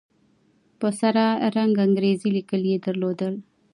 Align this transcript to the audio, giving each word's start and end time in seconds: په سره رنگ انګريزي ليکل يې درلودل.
په 0.79 0.87
سره 0.99 1.25
رنگ 1.55 1.75
انګريزي 1.85 2.29
ليکل 2.37 2.61
يې 2.71 2.77
درلودل. 2.85 3.33